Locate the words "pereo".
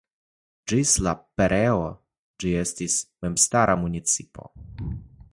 1.41-1.83